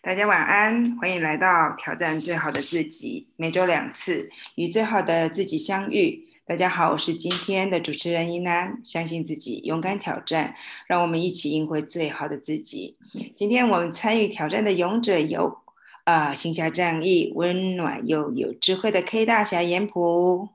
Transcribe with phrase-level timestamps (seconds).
[0.00, 6.28] 大家晚安，欢迎来到挑战最好的自己，每周两次与最好的自己相遇。
[6.46, 10.54] 大家好，我是今天的主持人一楠，相信自己，勇敢挑战，
[10.86, 12.96] 让我们一起赢回最好的自己。
[13.34, 15.58] 今天我们参与挑战的勇者有
[16.04, 20.50] 啊，行侠仗义、温暖又有智慧的 K 大侠严普。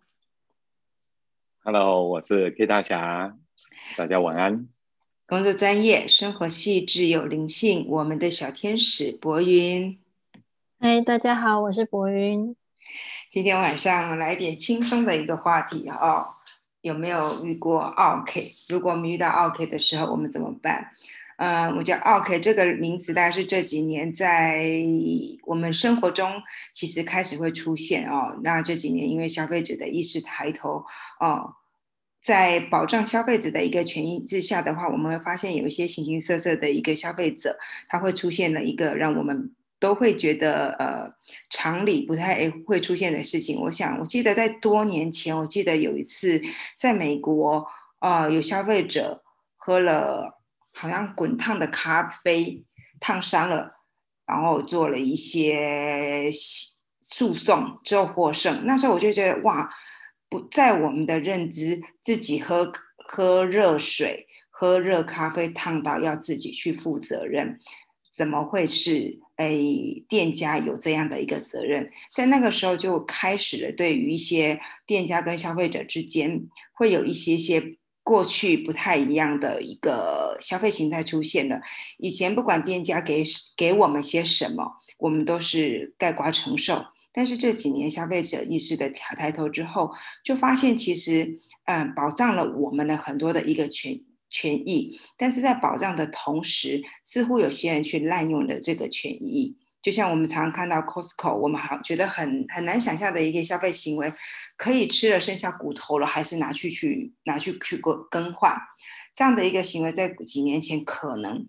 [1.64, 3.36] Hello，我是 K 大侠，
[3.98, 4.70] 大家晚安。
[5.26, 9.98] 工作专业，生活细致有灵性，我们的小天使博云。
[10.82, 12.54] 嗨，大家好，我是博云。
[13.32, 16.26] 今天晚上来点轻松的一个话题哦。
[16.82, 18.52] 有没有遇过 OK？
[18.68, 20.92] 如果我们遇到 OK 的时候，我们怎么办？
[21.38, 24.62] 嗯，我觉得 OK 这个名词，大概是这几年在
[25.46, 26.30] 我们生活中
[26.74, 28.38] 其实开始会出现哦。
[28.44, 30.84] 那这几年因为消费者的意识抬头
[31.22, 31.56] 哦。
[32.24, 37.60] 在保障消费者的一个权益之下的话，我们会发现有一些形形色色的一个消费者，
[37.90, 41.12] 他会出现了一个让我们都会觉得呃
[41.50, 43.60] 常理不太会出现的事情。
[43.60, 46.42] 我想，我记得在多年前，我记得有一次
[46.78, 47.68] 在美国，
[48.00, 49.22] 啊，有消费者
[49.58, 50.40] 喝了
[50.74, 52.64] 好像滚烫的咖啡，
[53.02, 53.74] 烫伤了，
[54.26, 56.30] 然后做了一些
[57.02, 58.64] 诉讼之后获胜。
[58.66, 59.70] 那时候我就觉得哇。
[60.34, 67.60] 不在我们的认知，自己喝喝热水、喝热咖啡烫到要自己去负责任，
[68.18, 71.92] 怎么会是诶店家有这样的一个责任？
[72.12, 81.62] 在那个时候就开始了，对于一些店家跟消费者之间会有一些些过去不太一样的一个消费形态出现了。
[82.00, 83.24] 以前不管店家给
[83.56, 86.84] 给我们些什么，我们都是盖瓜承受。
[87.14, 89.92] 但是这几年消费者意识的抬抬头之后，
[90.24, 94.00] 就发现其实，嗯，保障了我们的很多的一个权
[94.32, 99.56] 权益，但是在保障的同时，似乎有些人去滥用了这个权益。
[99.80, 104.12] 就像我们常常看到 Costco，我们好觉得很很难想象的一个消费行为，
[104.58, 108.58] 可以吃了剩下骨头了，还是拿去去拿去去更更换，
[109.16, 111.48] 这样的一个行为，在几年前可能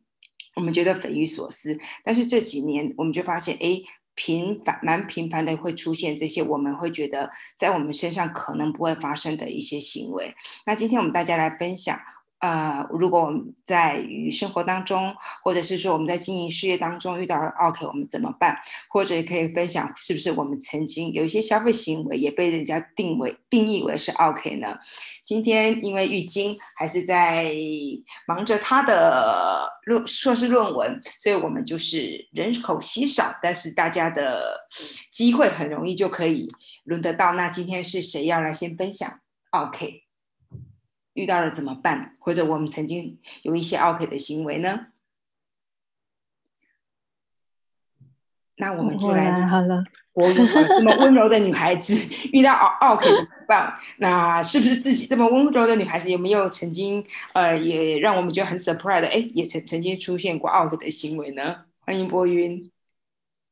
[0.57, 3.81] 我们觉得匪夷所思，但是这几年我们就发现，哎。
[4.15, 10.35] 频繁、蛮频繁的会出现这些，我们会觉得在我们身上可能不会发生的一些行为。
[10.67, 11.99] 那今天我们大家来分享。
[12.45, 18.55] 呃，如果我们在于生活当中，或者是说我们在经营事业当中遇到 OK，我们怎么办？
[18.91, 24.77] 或者也可以分享，是不是我们曾经有一些消费行为也被人家定为定义为是 OK 呢？
[25.25, 27.51] 今天因为玉晶还是在
[28.29, 34.67] 忙着他的论硕士论文，所以我们就是人口稀少，但是大家的
[35.11, 36.47] 机会很容易就可以
[36.85, 37.33] 轮得到。
[37.33, 40.04] 那今天是谁要来先分享 OK？
[41.15, 42.15] 遇到了怎么办？
[42.19, 44.89] 或者我们曾经有一些 OK 的行为呢？
[48.57, 49.83] 那我们就来好了。
[50.13, 51.93] 我这么温柔的女孩子
[52.33, 53.75] 遇到 OK 怎么办？
[53.99, 59.09] 那是不是自己这么温柔的女孩子有没有曾经呃也让我们觉得很 surprise 的？
[59.09, 61.65] 哎，也曾曾经出现过 OK 的行为呢？
[61.81, 62.71] 欢迎波云，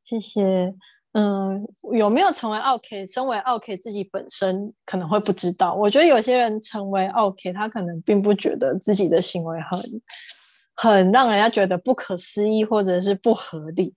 [0.03, 0.73] 谢谢。
[1.13, 1.63] 嗯，
[1.93, 3.05] 有没有成为 OK？
[3.05, 5.73] 身为 OK 自己本身可能会不知道。
[5.75, 9.79] 我觉得有些人成为 OK，他可能并不觉得自己的行为很
[10.75, 13.93] 很让人家觉得不可思议或者是不合理。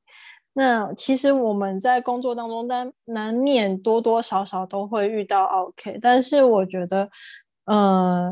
[0.52, 5.98] 那其实我们在工作当中，难难免多多少少都会遇到 OK。
[6.02, 7.08] 但是我觉得，
[7.64, 8.30] 呃，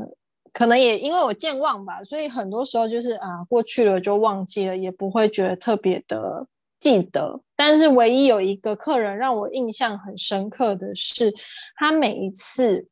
[0.52, 6.46] 可能也因为我健忘吧，所以很多时候就是啊，过去了就忘记了，也不会觉得特别的。
[6.84, 11.32] 记得，但是唯一有一个客人让我印象很深刻的是，
[11.76, 12.86] 他每一次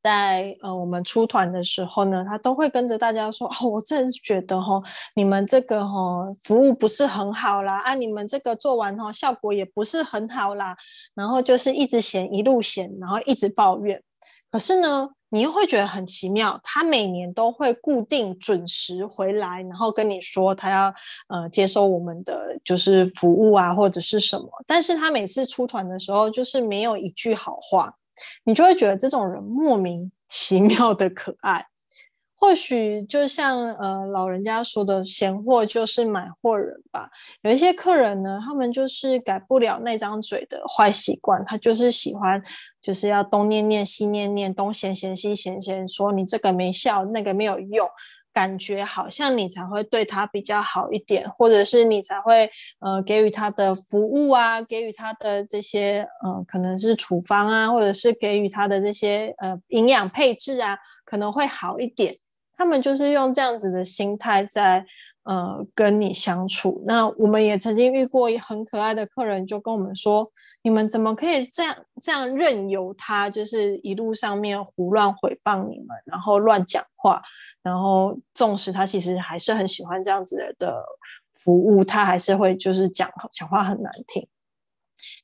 [0.00, 4.80] 在呃我们出团的时候呢，他都会跟着大家说：“哦，我真是觉得哈，
[5.16, 10.76] 你们这个哈服务不是很好啦，啊，你们这个做完哈效果也不是很好啦。”
[11.16, 14.00] 然后就是一直嫌，一路嫌，然后一直抱怨。
[14.52, 15.08] 可是呢？
[15.30, 20.94] 你又会觉得很奇妙，他每年都会固定准时回来，然后跟你说他要
[21.28, 27.92] 呃接收我们的就是服务啊或者是什么，但是他每次出团的时候就是没有一句好话，
[28.44, 31.66] 你就会觉得这种人莫名其妙的可爱。
[32.40, 37.10] 或许就像呃老人家说的，闲货就是买货人吧。
[37.42, 42.40] 有一些客人呢，他们就是改不了那张嘴的坏习惯，他就是喜欢
[42.80, 47.88] 就是要东念念西念念，东嫌嫌西嫌嫌，说你这个没效，那个没有用，
[48.32, 52.48] 感觉好像你才会对他比较好一点，或者是你才会
[52.78, 62.16] 呃给予他的服务啊，给予他的这些呃可能是处方啊，或者是给予他的这些呃营养配置啊，可能会好一点。
[62.58, 64.84] 他们就是用这样子的心态在
[65.22, 66.82] 呃跟你相处。
[66.86, 70.30] 那我们也曾经遇过很可爱的客人，就跟我们说
[70.62, 77.22] ：“你们怎么可以这样这样任由他，就是一路上面胡乱诽谤你们，然后乱讲话，
[77.62, 80.84] 然后纵使他其实还是很喜欢这样子的
[81.34, 84.26] 服务，他还是会就是讲讲话很难听。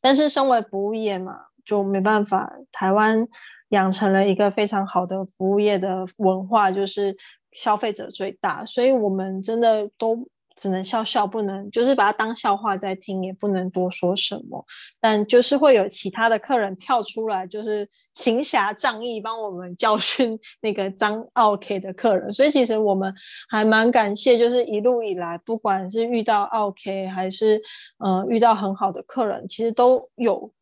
[0.00, 1.34] 但是身为服务业嘛，
[1.64, 3.26] 就没办法，台湾。”
[3.74, 7.14] 养成了一个非常好的服务业的文化，就是
[7.52, 10.26] 消费者最大，所以我们真的都
[10.56, 14.64] 只能笑笑，不能就是把它当笑话在听，也不能多说什么。
[15.00, 22.30] 但就是会有其他的客人跳出来，就是行侠仗义，帮我们教训 那个张 OK 的客人。
[22.30, 23.12] 所以其实我们
[23.48, 27.60] 还蛮感谢，就是一路以来，不管是遇到 OK 还是
[27.98, 30.52] 呃遇到很好的客人，其实都有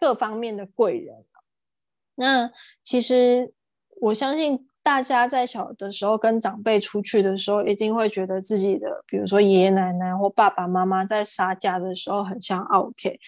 [0.00, 1.14] 各方面的贵人。
[2.22, 2.48] 那
[2.84, 3.52] 其实
[4.00, 13.18] 我相信大家在小的时候跟长辈出去的时候，一定会觉得自己的，比如说爷爷奶奶或爸爸妈妈在杀价的时候很像 OK。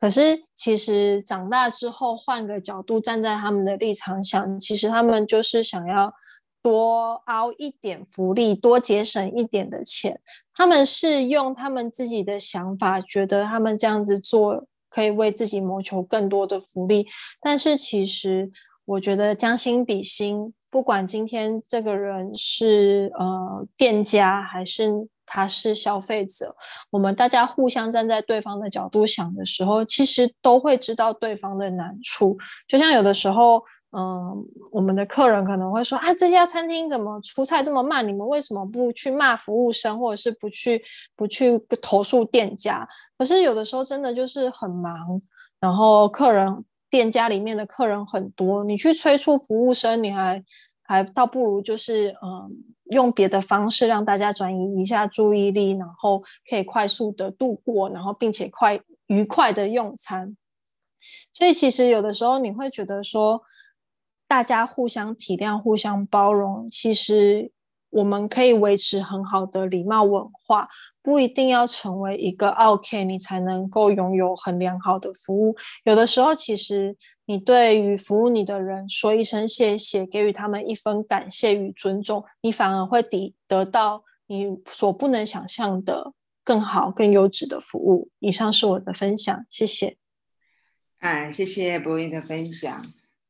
[0.00, 6.12] 可是其实长大之后，换个角度站在他们的立场想，其实他们就是想要
[6.60, 10.20] 多凹一点福利，多节省一点的钱。
[10.52, 14.66] 他们是用他们自己的想法，觉得他们这样子做。
[14.92, 17.06] 可以为自己谋求更多的福利，
[17.40, 18.50] 但是其实
[18.84, 24.90] 我觉得将心比心，不管今天这个人是呃店家还是
[25.32, 26.54] 他是消费者，
[26.90, 32.36] 我们大家互相站在对方的角度想的时候，其实都会知道对方的难处。
[32.68, 33.62] 就像有的时候。
[33.94, 34.02] 嗯，
[34.72, 38.08] 我们的客人可能会说啊，这家餐厅怎么出菜这么慢？
[38.08, 40.82] 你们为什么不去骂服务生，或者是不去
[41.14, 42.88] 不去投诉店家？
[43.18, 45.20] 可是有的时候真的就是很忙，
[45.60, 50.42] 然后客人店家里面的客人很多，你去催促服务生，你还
[50.84, 52.50] 还倒不如就是嗯，
[52.92, 60.36] 用别的方式让大家转移一下注意力，然后可以快速的度过，然后并且快愉快的用餐。
[61.32, 63.42] 所以其实有的时候你会觉得说。
[64.28, 67.52] 大家互相体谅、互相包容，其实
[67.90, 70.70] 我们可以维持很好的礼貌文化。
[71.02, 75.56] 不一定要成为一个 OK，你才能够拥有很良好的服务。
[75.84, 76.96] 有的时候，其实
[77.26, 86.12] 你对于服务你的人说一声谢谢，给予他们一份感谢与尊重，你反而会抵得到你所不能想象的
[86.44, 88.08] 更好、更优质的服务。
[88.20, 89.96] 以上是我的分享，谢谢。
[90.98, 92.80] 哎，谢谢博云的分享。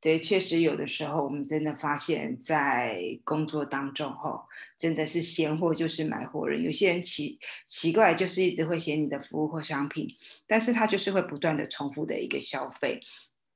[0.03, 4.43] 对，确实有的时候，我们真的发现，在工作当中，吼，
[4.77, 6.61] 真的是闲货就是买货人。
[6.61, 10.09] 有些人奇奇怪，就是一直会嫌你的服务或商品，
[10.49, 13.01] 但是他就是会不断的重复的一个消费。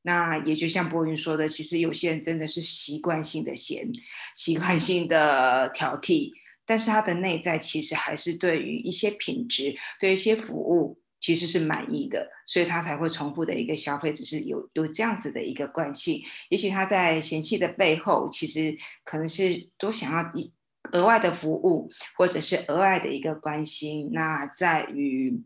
[0.02, 3.84] 那也就像波云说的，其实有些人真的是习惯性的嫌，
[4.32, 6.30] 习惯性的挑剔，
[6.64, 11.00] 但是他的内在其实还是对于一些品质，对一些服务。
[11.26, 16.22] 其实是满意的，所以他才会重复的一个消费，只是有有这样子的一个惯性。
[16.50, 20.52] 也许他在嫌弃的背后，其实可能是多想要一
[20.92, 24.10] 额外的服务，或者是额外的一个关心。
[24.12, 25.42] 那在于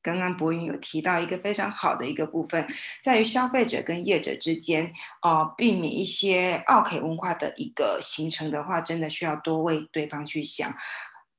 [0.00, 2.66] 刚刚博云有提到一个非常好的一个部分，
[3.02, 4.90] 在于消费者跟业者之间，
[5.20, 10.74] 哦，避免一些奥 K 文化的一个形成的话，真的需要多为对方去想。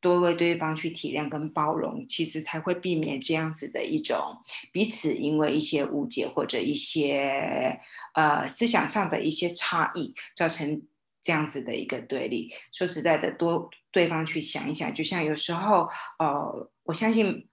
[0.01, 4.38] 多为对方去体谅跟包容，其实才会避免这样子的一种
[4.74, 7.79] 彼此因为一些误解或者一些
[8.15, 10.81] 呃思想上的一些差异，造成
[11.22, 12.51] 这样子的一个对立。
[12.74, 17.48] 说实在的，多对方去想一想，就像有时候，呃，我相信，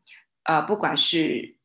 [0.45, 1.59] 呃，不管是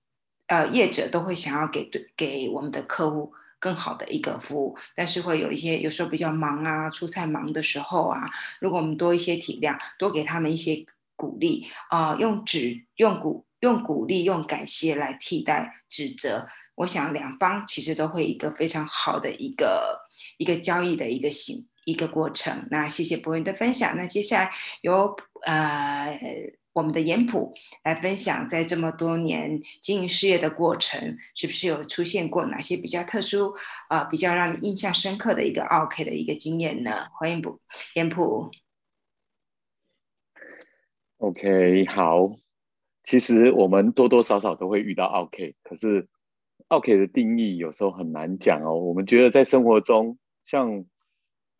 [0.47, 3.33] 呃业者都会想要给对给我们的客户。
[3.63, 8.29] 更好的一个服务，但是会有一些有时候比较忙啊，出差忙的时候啊，
[8.59, 10.83] 如果我们多一些体谅，多给他们一些
[11.15, 19.97] 鼓励啊，用指用鼓用鼓励用感谢来替代指责，我想两方其实都会一个非常好的一个
[20.37, 22.67] 一个交易的一个行一个过程。
[22.69, 24.51] 那谢谢博云的分享，那接下来
[24.81, 25.15] 由
[25.45, 26.19] 呃。
[26.73, 27.53] 我们的严普
[27.83, 33.53] 来分享，在这么多年经营事业的过程，是不是有出现过哪些比较特殊、
[33.89, 37.05] 啊比较让你印象深刻的一个 OK 的一个经验呢？
[37.13, 37.59] 欢迎普
[37.93, 38.49] 严普。
[41.17, 42.31] OK，好。
[43.03, 46.07] 其实我们多多少少都会遇到 OK，可是
[46.69, 48.79] OK 的定义有时候很难讲哦。
[48.79, 50.85] 我们觉得在生活中，像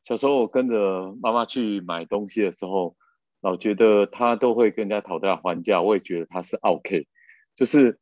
[0.06, 2.96] 小时候我跟着妈妈去买东西的时候。
[3.44, 7.08] 老觉得他都会跟人家讨价还价，我也觉得他是 OK，
[7.58, 8.00] 就是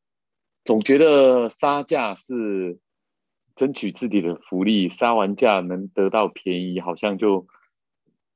[0.63, 2.79] 总觉得杀价是
[3.55, 7.47] 争取自己的福利，杀完价能得到便宜，好像就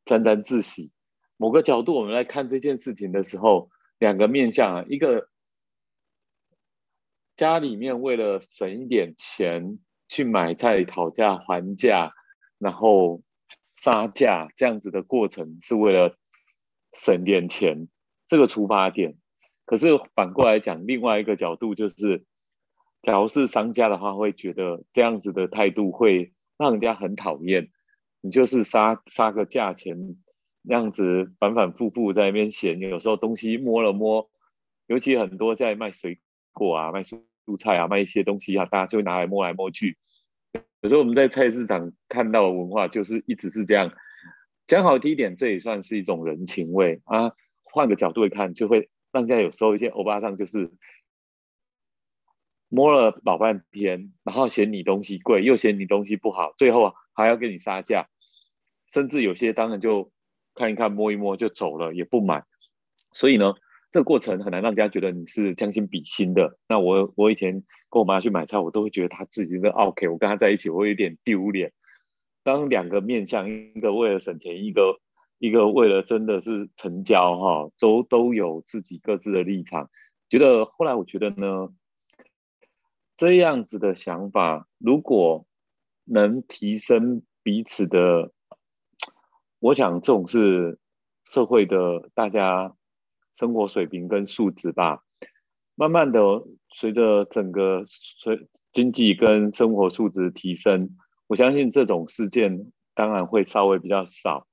[0.03, 0.91] 沾沾自喜。
[1.38, 3.69] 某个角度我们来看这件事情的时候，
[4.00, 5.29] 两个面向啊，一个
[7.35, 12.13] 家里面为了省一点钱去买菜讨价还价，
[12.57, 13.21] 然后
[13.75, 16.17] 杀价这样子的过程是为了
[16.96, 17.88] 省点钱，
[18.25, 19.18] 这个出发点。
[19.66, 22.25] 可是反过来讲，另外一个角度就是。
[23.02, 27.70] 假如是商家的话，会觉得这样子的态度会让人家很讨厌。
[28.22, 30.18] 你就是杀杀个价钱，
[30.64, 34.28] 那样子反反复复在那边嫌，有时候东西摸了摸，
[34.88, 36.20] 尤其很多在卖水
[36.52, 37.22] 果啊、卖蔬
[37.60, 40.00] 菜啊、卖一些东西啊，大家就会拿来摸来摸去。
[40.82, 43.92] 有时候我们在菜市场看到的文化就是一直是这样。
[44.67, 47.31] 讲好听一点，这也算是一种人情味啊。
[47.63, 50.72] 换个角度一看，就会让人家有时候一些欧巴桑就是。
[52.67, 58.10] 摸了老半天，然后嫌你东西贵，又嫌你东西不好，最后还要跟你杀价，
[58.91, 60.12] 甚至有些当然就
[60.55, 62.43] 看一看、摸一摸就走了，也不买。
[63.13, 63.53] 所以呢，
[63.91, 66.57] 这个过程很难让人家觉得你是将心比心的。
[66.67, 71.72] 那我我以前跟我妈去买菜，我都会觉得她自己的 OK，我跟她在一起我有点丢脸。
[72.46, 75.02] 当两个面向，一个为了省钱，一个
[75.40, 79.90] 一个为了真的是成交哈，都都有自己各自的立场。
[80.30, 81.75] 觉得后来我觉得呢。
[83.18, 85.46] 这样子的想法，如果
[86.04, 88.34] 能提升彼此的，
[89.60, 90.78] 我想这种是
[91.24, 92.75] 社会的大家
[93.34, 95.06] 生活水平跟素质吧。
[95.75, 96.20] 慢慢的，
[96.74, 100.90] 随着整个随经济跟生活素质提升，
[101.27, 104.48] 我相信这种事件当然会稍微比较少。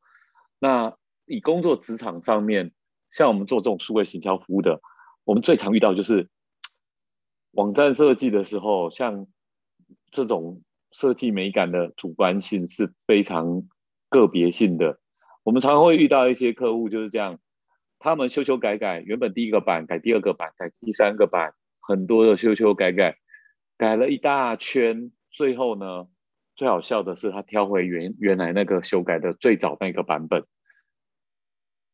[0.59, 2.73] 那以工作职场上面，
[3.11, 4.81] 像我们做这种数位行销服务的，
[5.25, 6.29] 我们最常遇到就是。
[7.55, 9.26] 网站设计的时候，像
[10.11, 13.64] 这种设计美感的主观性是非常
[14.09, 14.99] 个别性的。
[15.43, 17.38] 我们常会遇到一些客户就是这样，
[17.99, 23.19] 他们修修改改，原本第一个版改第二个版，改第三个版，很多的修修改改，
[23.76, 26.07] 改了一大圈，最后呢，
[26.62, 30.45] 最好笑的是他挑回原原来那个修改的最早那个版本。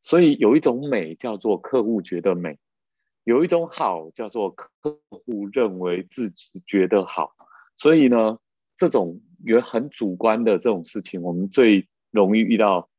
[0.02, 2.58] 所以有一种美叫做客户觉得美。
[3.25, 7.32] 有一种好叫做客户认为自己觉得好，
[7.78, 8.37] 所以呢，
[8.76, 12.90] 这种有很主观的这种事情，我们最容易遇到。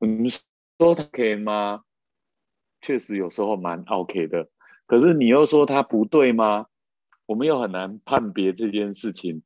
[0.00, 1.84] 我们说他可以吗？
[2.80, 4.48] 确实有时候蛮 OK 的，
[4.86, 6.66] 可是你又说他不对吗？
[7.26, 9.44] 我们又很难判别这件事情，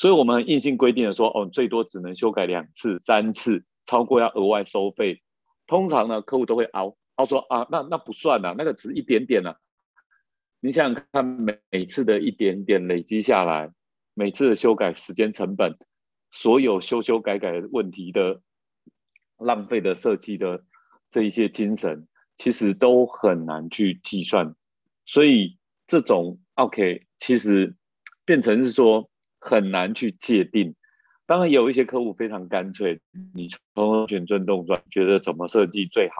[0.00, 5.22] 所以我们硬性规定的说，哦，最多只能修改两次、三次，超过要额外收费。
[5.66, 9.60] 通常呢，客户都会凹凹说啊，那那不算了，那个只一点点了。
[10.60, 13.74] 你想想看，每每次的一点点累积下来，
[14.14, 15.76] 每次的修改时间成本，
[16.30, 18.40] 所有修修改改问题的
[19.36, 20.64] 浪费的设计的
[21.10, 24.54] 这一些精神，其实都很难去计算。
[25.04, 27.76] 所以这种 OK，其实
[28.24, 29.09] 变成是说
[29.40, 30.76] 很难去界定。
[31.26, 33.00] 当然，有一些客户非常干脆，
[33.34, 36.14] 你从选尊重转，觉得怎么设计最好，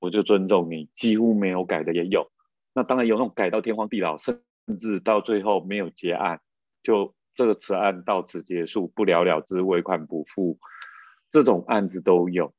[0.00, 2.30] 我就尊重你，几乎没有改的也有。
[2.74, 4.40] 那当然有那种改到天荒地老，甚
[4.78, 6.40] 至到最后没有结案，
[6.82, 10.58] 就这个此案到此结束，不了了之，尾款不付，
[11.30, 12.52] 这种案子都有。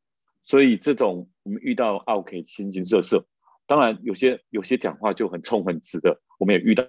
[0.44, 3.25] 所以这种我们遇到 OK 形形色色，
[3.68, 6.84] 当然有些有些讲话就很冲很直的，我们也遇到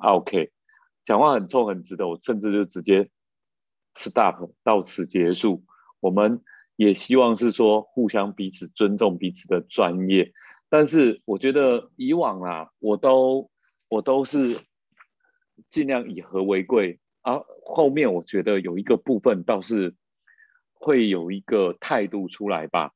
[0.00, 0.50] OK
[1.04, 3.10] 讲话很冲很直的，我甚至就直接
[3.94, 5.64] stop 到此结束。
[6.00, 6.42] 我们
[6.76, 10.32] 也希望是说互相彼此尊重彼此的专业。
[10.68, 13.50] 但是我觉得以往啊，我都
[13.88, 14.58] 我都是
[15.68, 17.42] 尽量以和为贵啊。
[17.64, 19.94] 后面我觉得有一个部分倒是
[20.72, 22.92] 会有一个态度出来吧。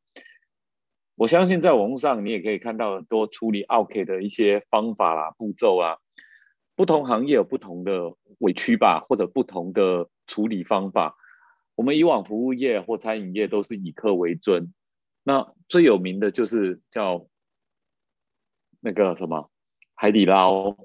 [1.17, 5.99] 我相信在网络上你也可以看到很多处理 OK 的一些方法啦、步骤啊。
[6.77, 11.17] 不同行业有不同的委屈吧，或者不同的处理方法。
[11.75, 14.73] 我们以往服务业或餐饮业都是以客为尊，
[15.25, 17.27] 那最有名的就是叫。
[18.79, 19.51] 那个什么
[19.95, 20.77] 海底捞，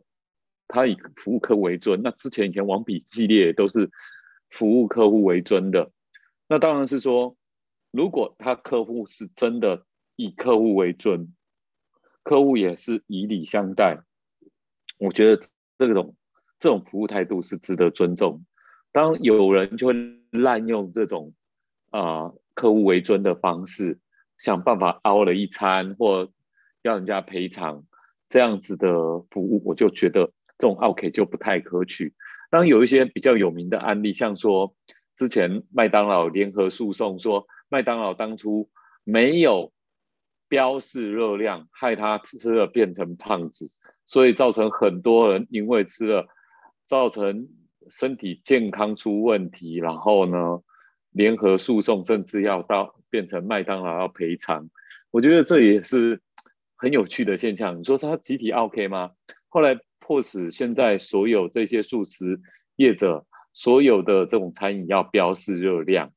[0.68, 2.02] 他以服务客户为尊。
[2.02, 3.92] 那之前以前王比系列都是
[4.50, 5.92] 服务客户为尊的。
[6.48, 7.38] 那当然是说，
[7.92, 11.36] 如果他客户是真的以客户为尊，
[12.24, 14.00] 客户也是以礼相待，
[14.98, 15.48] 我觉得
[15.88, 16.16] 这种
[16.60, 18.46] 这种服务态度是值得尊重。
[18.92, 19.96] 当有人就会
[20.30, 21.34] 滥用这种
[21.90, 24.00] 啊客户为尊的方式，
[24.38, 26.32] 想办法凹了一餐或
[26.84, 27.84] 要人家赔偿。
[28.30, 28.88] 这样子的
[29.30, 32.14] 服务，我就觉得这种 OK 就不太可取。
[32.50, 34.76] 当有一些比较有名的案例，像说
[35.16, 38.70] 之前麦当劳联合诉讼，说麦当劳当初
[39.04, 39.74] 没有
[40.48, 43.70] 标示热量，害他吃了变成胖子，
[44.06, 46.28] 所以造成很多人因为吃了，
[46.88, 47.48] 造成
[47.90, 50.62] 身体健康出问题，然后呢，
[51.12, 54.70] 联合诉讼，甚至要到变成麦当劳要赔偿。
[55.12, 56.22] 我觉得这也是
[56.76, 57.80] 很有趣的现象。
[57.80, 59.12] 你说他集体 OK 吗？
[59.50, 62.40] 后来迫使现在所有这些素食
[62.78, 66.12] 业者，所有的这种餐饮要标示热量。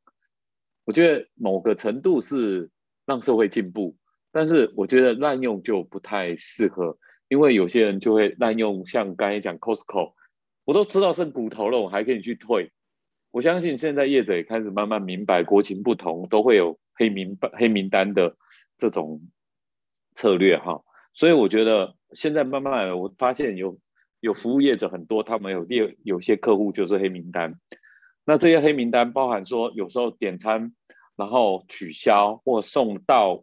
[0.84, 2.70] 我觉得某个程度是
[3.06, 3.96] 让社会进步，
[4.30, 6.98] 但是我觉得滥用就不太适合，
[7.34, 10.12] 因为有些人就会滥用，像刚才讲 Costco，
[10.64, 12.70] 我都知道剩骨头了，我还可以去退。
[13.32, 18.36] 我相信现在业者也开始慢慢明白，国情不同都会有黑名黑名单的
[18.78, 19.20] 这种
[20.14, 23.80] 策略哈，所以我觉得现在慢慢我发现有
[24.20, 27.58] 有服务业者很多，他们有列有些客户就是黑名单。
[28.24, 30.72] 那这些黑名单包含说，有时候点餐
[31.16, 33.42] 然后取消或送到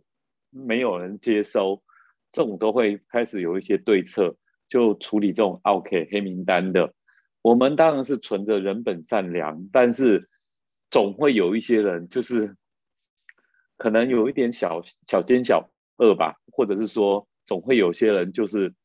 [0.50, 1.84] 没有人接收，
[2.32, 4.36] 这种都会开始有一些对策，
[4.68, 6.94] 就处理这种 OK 黑名单的。
[7.42, 10.30] 我们当然是存着人本善良，但是
[10.90, 12.56] 总会有一些人就是
[13.78, 18.76] 可能有一点小小奸小恶吧，或者是说总会有些人就是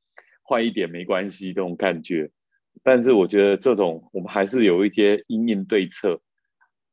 [0.48, 2.30] 坏一点没关系这种感觉。
[2.82, 6.20] 但是我觉得这种我们还是有一些因应对策，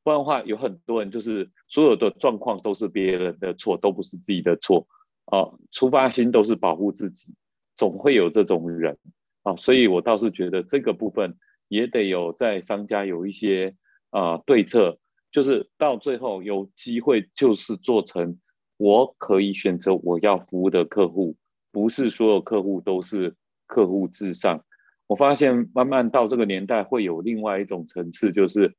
[0.04, 4.88] 不然的话有很多人就是所有的状况都是别人的错，都不是自己的错
[5.26, 7.34] 啊，出发心都是保护自己，
[7.76, 8.98] 总会有这种人
[9.44, 11.38] 啊，所以我倒是觉得这个部分
[11.68, 13.76] 也得有在商家有一些
[14.10, 15.00] 啊对策，
[15.32, 18.40] 就是到最后有机会就是做成
[18.78, 21.36] 我可以选择我要服务的客户，
[21.72, 24.64] 不是所有客户都是客户至上。
[25.08, 28.76] 我发现慢慢到这个年代，会有另外一种层次，就是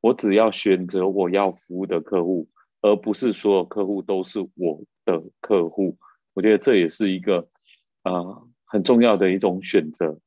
[0.00, 2.48] 我只要选择我要服务的客户，
[2.80, 5.98] 而不是所有客户都是我的客户。
[6.32, 7.48] 我觉得这也是一个
[8.02, 8.12] 啊
[8.64, 10.18] 很重要的一种选择。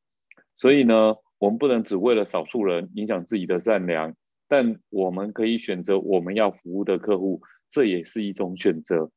[0.58, 4.16] 所以呢，我们不能只为了少数人影响自己的善良，
[4.48, 9.12] 但我们可以选择我们要服务的客户，这也是一种选择。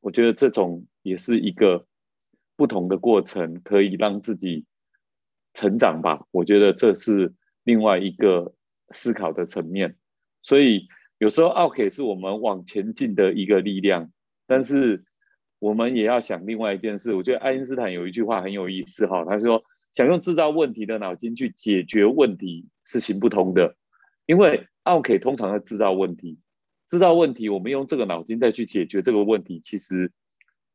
[0.00, 1.86] 我觉得这种也是一个
[2.56, 4.64] 不同的过程，可以让自己。
[5.58, 7.32] 成长吧，我觉得这是
[7.64, 8.52] 另外一个
[8.92, 9.96] 思考的层面。
[10.42, 14.12] 所以有时候奥 K 是我们往前进的一个力量，
[14.46, 15.05] 但是
[15.58, 17.14] 我们也要想另外一件事。
[17.14, 23.76] 我觉得爱因斯坦有一句话很有意思哈，他说：“想用制造问题的脑筋去解决问题是行不通的，
[24.26, 26.38] 因为奥 K 通常在制造问题，
[26.88, 30.12] 制造问题，我们用这个脑筋再去解决这个问题，其实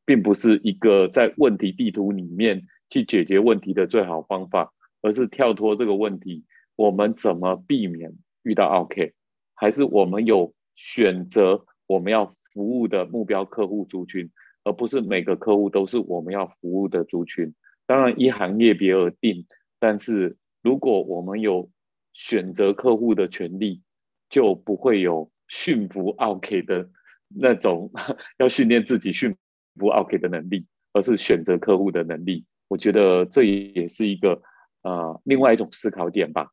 [0.06, 6.44] 并不是一个在问题地图里面。”去解决问题的最好方法，而是跳脱这个问题，
[6.76, 9.14] 我们怎么避免遇到奥 K，
[9.54, 14.30] 还是我们有选择我们要服务的目标客户族群，
[14.64, 17.54] 而不是每个客户都是我们要服务的族群。
[17.86, 19.46] 当然，一行业别而定，
[19.80, 21.70] 但是如果我们有
[22.14, 23.82] 选择客户的权利，
[24.30, 26.90] 就不会有驯服 OK 的
[27.28, 27.92] 那种
[28.38, 29.36] 要训练自己驯
[29.76, 32.46] 服 OK 的能力，而是选择客户的能力。
[32.68, 34.42] 我觉得这也是一个
[34.84, 36.52] 呃另外一种思考点吧。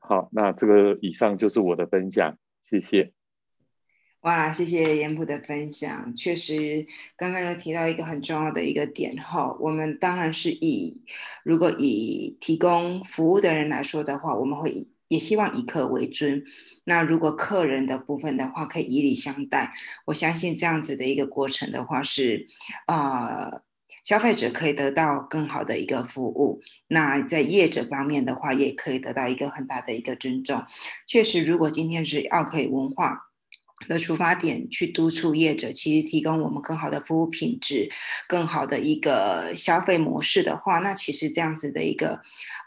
[0.00, 3.12] 好，那这个以上就是我的分享，谢谢。
[4.22, 6.12] 哇，谢谢严普的分享。
[6.14, 6.84] 确实，
[7.16, 11.00] 刚刚有提到一个很重要的一个点哈，我们当然是以
[11.44, 16.42] 如果以提供服务的人来说的话，我们会也希望以客为尊。
[16.84, 19.72] 那如果客人的部分的话，可以以礼相待。
[20.06, 22.46] 我相信这样子的一个过程的话是
[22.86, 23.62] 啊。
[24.04, 30.62] 消费者可以得到更好的一个服务，那在业者方面的话，也可以得到一个很大的一个尊重。
[31.06, 33.27] 确实，如果今天是奥克文化
[33.86, 37.90] 的出发点去督促业者，其实提供我们更好的服务品质、
[38.26, 42.20] 更好的一个消费模式的话，那其实这样子的一个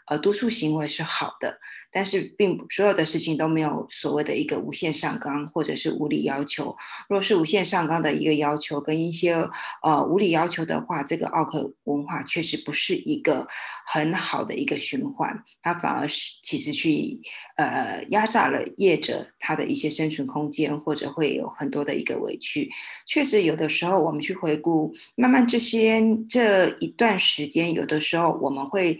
[0.06, 1.58] 呃督促行为是好的。
[1.94, 6.74] 但是，并不所有的事情都没有所谓的一个无限上纲，或者是无理要求。
[7.06, 9.34] 若是无限上纲的一个要求跟一些
[9.82, 13.46] 呃无理要求的话，这个奥克文化确实不是一个
[13.86, 17.20] 很好的一个循环，它反而是其实去
[17.56, 22.70] 呃压榨了业者他的一些生存空间，或者会有很多的一个委屈。
[23.04, 28.98] 确实，有的时候我们去回顾，慢慢这些这一段时间，有的时候我们会。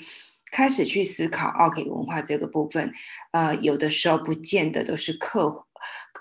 [0.53, 2.93] 开始去思考 OK 文化这个部分，
[3.33, 5.65] 呃，有的时候不见得都是客户，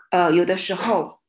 [0.09, 1.19] 呃，有的时候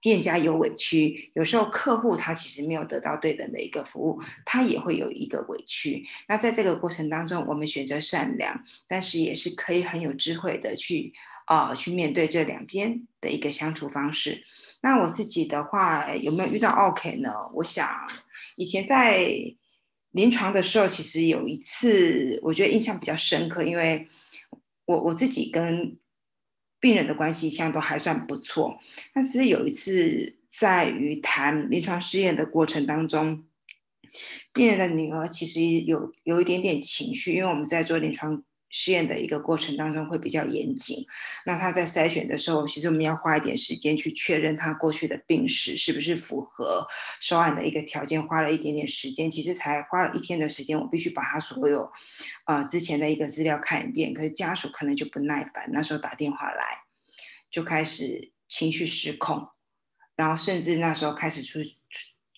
[0.00, 6.06] 店家有委屈，有时候客户他其实没有得到对等的一个服务，他也会有一个委屈。
[6.28, 11.12] 那在这个过程当中，我们选择善良，但是也是可以很有智慧的去
[11.46, 14.42] 啊去面对这两边的一个相处方式。
[14.82, 17.30] 那我自己的话，有没有遇到 OK 呢？
[17.54, 17.88] 我想
[18.56, 19.28] 以前在
[20.12, 24.06] 临床的时候，其实有一次我觉得印象比较深刻，因为
[24.86, 25.98] 我我自己跟
[26.80, 28.78] 病人的关系一向都还算不错，
[29.12, 33.44] 但是有一次在于谈临床试验的过程当中。
[34.52, 41.06] 病人的女儿其实有有一点点情绪，因为我们在做临床试验的一个过程当中会比较严谨。
[41.46, 46.84] 那他在筛选的时候，其实我们要花一点时间去确认他过去的病史是不是符合
[47.20, 51.88] 收案的一个条件，花了一点点时间，其实才花了一天的时间，我必须把他所有
[52.46, 54.12] 呃之前的一个资料看一遍。
[54.12, 56.64] 可是家属可能就不耐烦，那时候打电话来
[57.50, 59.48] 就开始情绪失控，
[60.16, 61.60] 然后甚至那时候开始出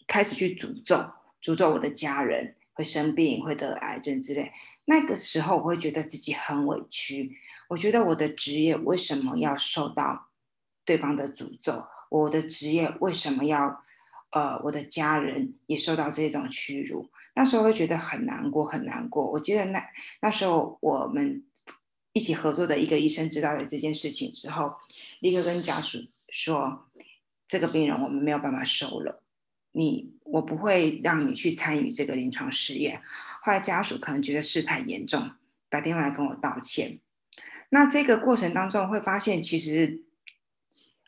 [0.07, 1.13] 开始去诅咒。
[1.41, 4.51] 诅咒我的家人会生病，会得癌症之类。
[4.87, 7.39] 那个时候，我会觉得自己很委屈。
[7.69, 10.29] 我觉得我的职业为什么要受到
[10.85, 11.87] 对方的诅咒？
[12.11, 13.83] 我的职业为什么要
[14.31, 17.09] 呃，我的家人也受到这种屈辱？
[17.35, 19.25] 那时候会觉得很难过，很难过。
[19.31, 19.83] 我记得那
[20.21, 21.45] 那时候我们
[22.13, 24.75] 一起合作的一个医生知道了这件事情之后，
[25.21, 26.87] 立刻跟家属说
[27.49, 29.23] ：“这个病人我们没有办法收了。”
[29.77, 33.03] 你我不会让你去参与这个临床试验。
[33.45, 35.33] 后来家属可能觉得事态严重，
[35.69, 37.01] 打电话来跟我道歉。
[37.69, 40.03] 那这个过程当中会发现，其实。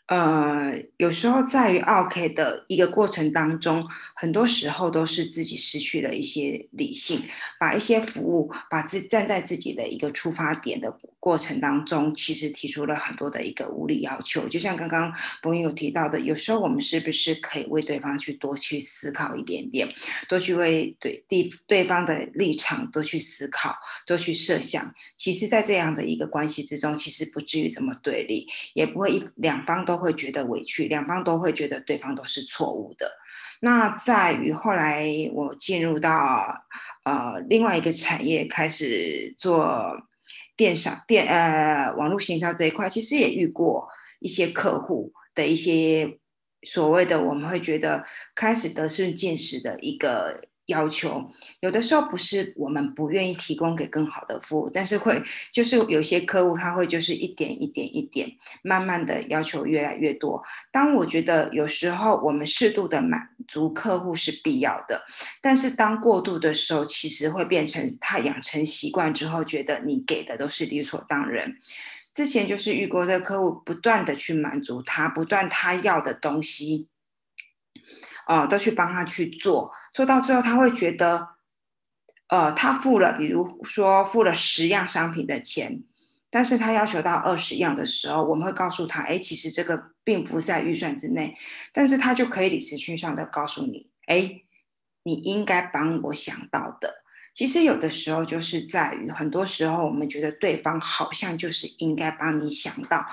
[0.07, 7.21] 呃，有时候在于 OK 的一个过程当中，很多时候都是自己失去了一些理性，
[7.59, 14.49] 把一些服务，把自站在自己的一个出发点的过程当中，其实提出了很多的一个无理要求。
[14.49, 19.92] 就像刚刚朋友有提到的，有时候我们是不是可以为对方去多去思考一点点，
[20.29, 23.75] 多去为对对对方的立场多去思考，
[24.07, 24.95] 多去设想。
[25.16, 29.96] 其实，在这样的一个关系之中，其实不至于这么对立，也不会一两方都。
[29.97, 33.11] 会觉得委屈，两方都会觉得对方都是错误的。
[33.61, 36.65] 那在于后来我进入到
[37.05, 39.97] 呃另外一个产业，开始做
[40.57, 43.89] 电商、电呃网络行销这一块，其实也遇过
[44.21, 46.19] 一些客户的一些
[46.63, 48.05] 所谓的我们会觉得
[48.35, 50.49] 开始得寸进尺的一个。
[50.67, 58.31] 要求有的时候不是我们不愿意提供给更好的服务，但是会就是有些客户他会就是一点一点一点
[58.63, 60.43] 慢慢的要求越来越多。
[60.71, 65.03] 当我觉得有时候我们适度的满足客户是必要的，
[65.41, 71.57] 但是当过度的时候，其实会变成他养成习惯之后，觉得你给的都是理所当然。
[72.13, 76.89] 之前就是遇过这客户不断的去满足他，不断他要的东西。
[78.27, 81.29] 呃，都去帮他去做，做到最后他会觉得，
[82.29, 85.85] 呃，他付了，比如说付了十样商品的钱，
[86.29, 91.37] 但是他要求到二十样的时候，我们会告诉他，哎，其实这个并不在预算之内，
[91.73, 94.43] 但是他就可以理直气壮的告诉你，哎，
[95.05, 97.05] 你应该帮我想到的。
[97.33, 103.07] 其实有的时候就是在于，很多时候我们觉得对方好像就是应该帮你想到，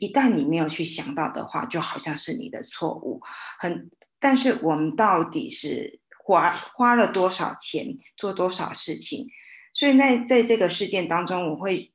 [0.00, 3.20] 一旦你没有去想到的话，就好像是你的错误，
[3.56, 3.88] 很。
[4.20, 9.26] 但是我们到底是花花了多少钱做多少事情？
[9.72, 11.92] 所以在在这个事件当中，我会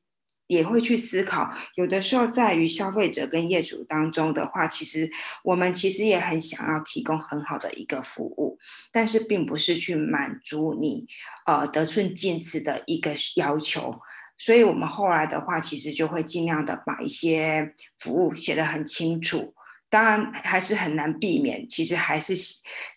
[0.48, 5.10] 也会去思考，有的时候在于消费者跟业主当中的话，其实
[5.44, 8.60] 我们其实也很想要提供很好的一个服务，
[8.92, 11.08] 但是并不是去满足你
[11.48, 14.00] 呃得寸进尺的一个要求。
[14.38, 19.55] 所以我们后来的话，其实就会尽量的把一些服务写得很清楚。
[19.96, 22.36] 当然还是很难避免，其实还是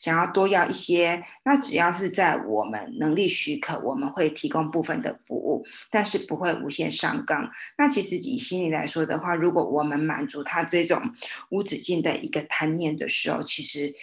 [0.01, 1.25] 想要多要一些。
[1.45, 7.49] 那只要是在我们能力许可，我们会提供部分的服务，但是不会无限上纲。
[7.77, 11.01] 那其实以心理来说的话，如果我们满足他这种
[11.51, 13.95] 无止境的一个贪念的时候，其实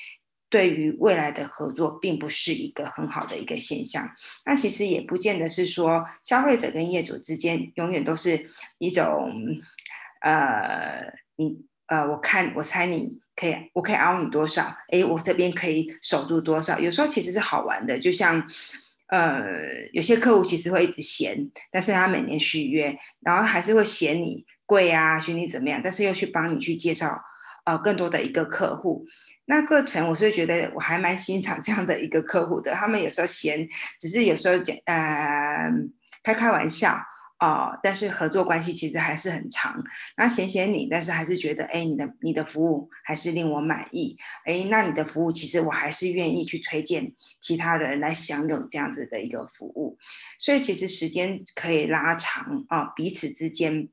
[0.50, 4.10] 对于未来的合作并不是一个很好的一个现象。
[4.46, 9.34] 那其实也不见得是说消费者跟业主之间永远都是一种，
[10.22, 11.66] 呃，你。
[11.88, 14.76] 呃，我看我猜你可以，我可以凹你多少？
[14.90, 16.80] 哎，我这边可以守住多少？
[16.80, 18.44] 有时候其实是好玩的，就像，
[19.08, 19.44] 呃，
[19.94, 27.22] 有些客户其实会一直嫌，但是他每年续约，然后还是会嫌你贵啊，嫌你怎么样，但是又去帮你去介绍
[27.66, 29.06] 呃更多的一个客户。
[29.46, 33.68] 那过程我是觉得我还蛮欣赏这样的一个客户的，他们有时候嫌，
[34.00, 35.70] 只是有时候讲呃
[36.24, 37.00] 开开玩笑。
[37.40, 39.84] 哦，但是合作关系其实还是很长。
[40.16, 44.18] 那嫌嫌你，但是还是觉得，哎，你的你的服务还是令我满意。
[44.46, 49.98] 哎，那你的服务其实我还是愿意去推荐其他人来享有这样子的一个服务。
[50.40, 53.90] 所以其实时间可以拉长啊，彼此之间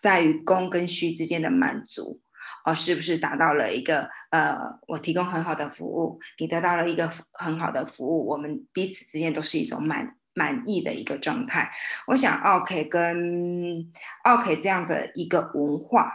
[0.00, 2.20] 在于供跟需之间的满足
[2.64, 4.56] 哦，是不是达到了一个呃，
[4.88, 11.70] 我提供很好的服务，你得到了一个很好的服务，我们彼此之间都是一种满满意的一个状态。
[12.06, 13.92] 我想，OK 跟
[14.24, 16.10] OK 这样的一个文化，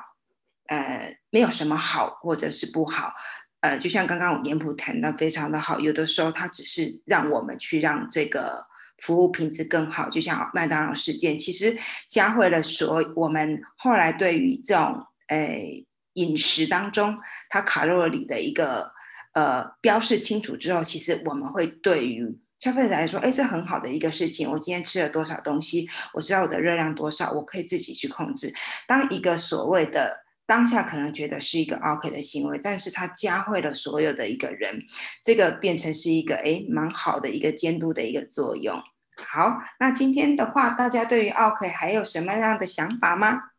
[0.66, 3.14] 呃，没有什么好或者是不好。
[3.62, 8.66] 呃，就像刚刚我严普谈的非常的好，有的时候它只是让我们去让这个
[8.98, 10.10] 服务品质更好。
[10.10, 11.78] 就像麦当劳事件，其实
[12.10, 17.16] 教会了所我们后来对于这种呃饮食当中
[17.50, 18.92] 它卡路里的一个
[19.34, 24.50] 呃标示清楚之后，其实我们会对于消费者来说，哎，这很好的一个事情。
[24.50, 28.54] 我今天吃了多少东西，我知道我的热量多少，我可以自己去控制。
[28.88, 34.84] 当一个所谓的当下可能觉得是一个 OK 的行为，但是它教会了所有的一个人，
[35.24, 38.82] 这个变成是一个哎蛮好的一个监督的一个作用。
[39.28, 43.52] 好，那今天的话，大家对于 OK 还有什么样的想法吗？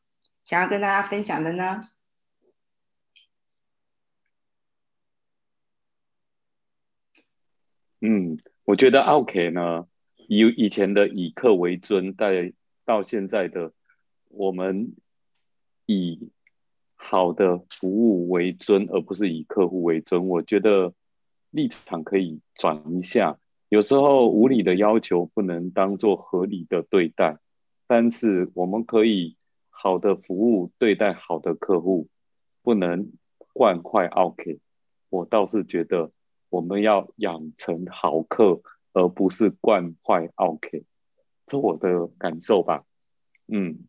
[0.45, 1.81] 想要跟大家分享的呢？
[8.01, 9.87] 嗯，我觉得 OK 呢，
[10.29, 12.53] 以以前的以客为尊，带
[12.85, 13.73] 到现在的
[14.29, 14.93] 我们
[15.87, 16.31] 以。
[16.99, 20.27] 好的服务为尊，而不是以客户为尊。
[20.27, 20.93] 我觉得
[21.51, 23.39] 立场可以转一下。
[23.69, 27.39] 有时候无理的要求不能当做合理的对待，
[27.87, 29.37] 但是我们可以
[29.71, 32.09] 好的服务对待好的客户，
[32.63, 33.13] 不能
[33.53, 34.59] 惯坏 OK。
[35.09, 36.11] 我倒是觉得
[36.49, 38.61] 我们要养成好客，
[38.93, 40.85] 而不是惯坏 OK。
[41.47, 42.85] 这我的感受吧。
[43.47, 43.87] 嗯。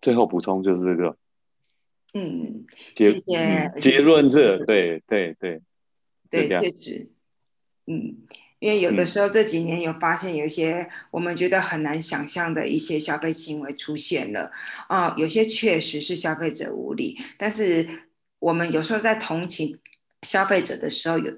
[0.00, 1.16] 最后补充就是这个，
[2.12, 3.20] 嗯，结
[3.80, 5.62] 结论这，对对对，
[6.28, 7.08] 对，确实，
[7.86, 8.16] 嗯，
[8.58, 14.50] 因为有的时候这几年有发现有一些我们觉得很难想象的一些消费行为出现了
[14.88, 18.08] 啊，有些确实是消费者无理，但是
[18.42, 19.78] 我们有时候在同情
[20.22, 21.32] 消费者的时候，有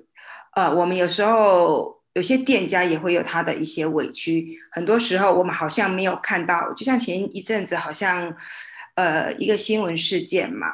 [0.56, 2.02] 呃，我们有时候。
[2.14, 8.32] 有些店家也会有他的一些委屈，很多时候我们好像没有看到，就像前一阵子好像，
[8.94, 10.68] 呃，一个新闻事件嘛，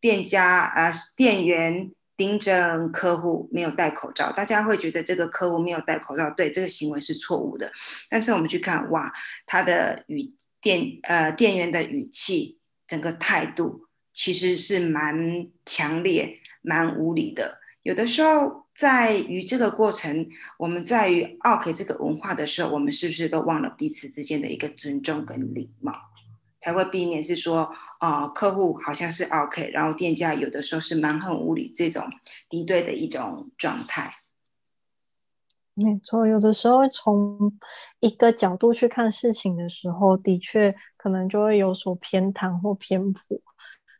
[0.00, 7.72] 店家啊，店员盯着客户没有戴口罩，大家会觉得这个客户没有戴口罩，对这个行为是错误的。
[8.08, 9.12] 但是我们去看，哇，
[9.46, 18.64] 他的语店呃店员的语气，整个态度其实是蛮强烈、蛮无理的，有的时候。
[18.74, 25.92] 在于这个过程，我们在于 OK 这个文化的时候，我们是不是都忘了彼此之间的一个尊重跟礼貌，
[26.60, 32.04] 才会避免是说，啊，客户好像是 OK，然后店家有的时候是蛮横无理这种
[32.50, 34.10] 敌对的一种状态。
[35.74, 37.56] 没错，有的时候从
[38.00, 43.40] 一个角度去看事情的时候，的确可能就会有所偏袒或偏颇。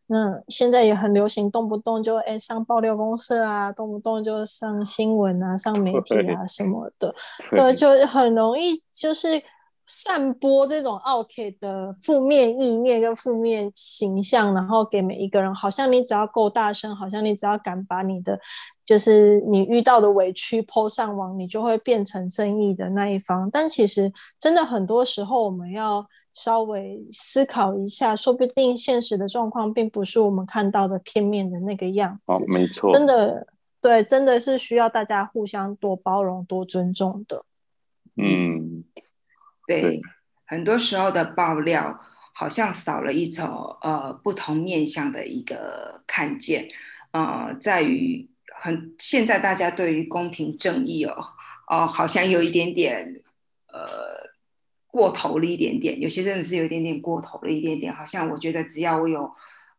[0.07, 7.14] 那现在也很流行，动不动就哎上爆料公社啊，动不动就上新闻啊，上媒体啊什么的，
[7.53, 9.43] 对，就很容易就是
[9.87, 18.38] 散播这种 OK 的负面意念跟负面形象，然后给每一个人，好像你只要够大声，好像你只要敢把你的
[18.85, 23.51] 就是你遇到的委屈抛上网，你就会变成正义的那一方。
[23.51, 26.07] 但其实真的很多时候，我们要。
[26.37, 32.33] 稍微思考一下，说不定现实的状况并不是我们看到的片面的那个样子。
[32.33, 33.47] 哦，没错，真的，
[33.81, 37.44] 对，真的是需要大家互相多包容、多尊重的。
[38.16, 38.83] 嗯，
[39.66, 40.00] 对，
[40.44, 42.00] 很多时候的爆料
[42.33, 46.68] 好像少了一种呃不同面向的一个看见，
[47.12, 48.29] 呃，在于
[48.61, 51.14] 很现在大家对于公平正义哦
[51.68, 53.22] 哦，好像有一点点
[53.68, 54.24] 呃。
[54.94, 59.29] 过头了一点点，有些真的是有一点点过头了一点点，好像我觉得只要我有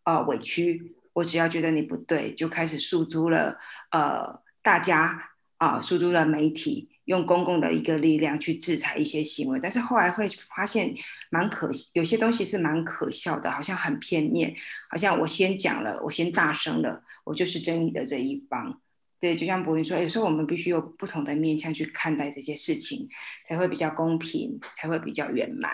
[0.04, 3.58] 呃委屈，我只要觉得你不对，就开始诉诸了
[3.92, 10.94] 呃大家啊，诉诸了媒体，用公共的一个力量去制裁一些行为，但是后来会发现
[11.30, 14.56] 蛮可有些东西是蛮可笑的，好像很片面，
[14.90, 18.82] 好像我先讲了，我先大声了，我就是正义的这一方。
[19.20, 23.08] 对，就像博云说，有时候我们必须有不同的面向去看待这些事情，
[23.46, 25.72] 才会比较公平，才会比较圆满。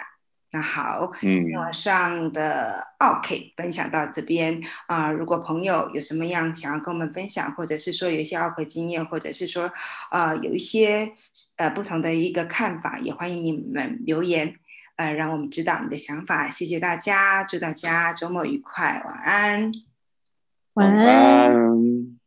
[0.53, 5.09] 那好，今天晚上的 OK 分享到这边啊。
[5.09, 9.71] 如果朋友有什么样想要跟我们分享，或者是说有一些 OK 经验，或者是说
[10.11, 11.13] 呃有一些
[11.55, 14.55] 呃不同的一个看法，也欢迎你们留言，
[14.97, 16.49] 呃，让我们知道你的想法。
[16.49, 19.71] 谢谢大家，祝大家周末愉快，晚安，
[20.73, 22.20] 晚安。